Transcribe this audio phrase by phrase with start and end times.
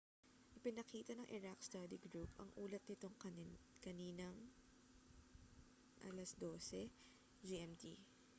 [0.57, 4.33] ipinakita ng iraq study group ang ulat nito kaninang
[6.09, 6.89] 12.00
[7.49, 7.83] gmt